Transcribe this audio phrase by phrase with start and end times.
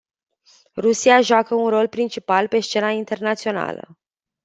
[0.75, 3.97] Rusia joacă un rol principal pe scena internațională.